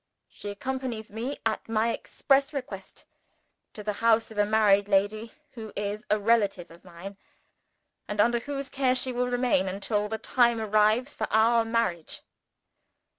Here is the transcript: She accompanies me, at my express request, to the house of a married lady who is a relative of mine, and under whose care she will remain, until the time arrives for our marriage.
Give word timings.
She 0.29 0.49
accompanies 0.49 1.11
me, 1.11 1.37
at 1.45 1.69
my 1.69 1.89
express 1.91 2.53
request, 2.53 3.05
to 3.73 3.83
the 3.83 3.93
house 4.01 4.31
of 4.31 4.39
a 4.39 4.47
married 4.47 4.87
lady 4.87 5.31
who 5.51 5.71
is 5.75 6.07
a 6.09 6.17
relative 6.19 6.71
of 6.71 6.83
mine, 6.83 7.17
and 8.07 8.19
under 8.19 8.39
whose 8.39 8.67
care 8.67 8.95
she 8.95 9.13
will 9.13 9.27
remain, 9.27 9.67
until 9.67 10.09
the 10.09 10.17
time 10.17 10.59
arrives 10.59 11.13
for 11.13 11.27
our 11.29 11.63
marriage. 11.63 12.23